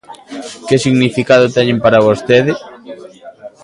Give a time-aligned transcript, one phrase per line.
[0.67, 2.51] Que significado teñen para vostede?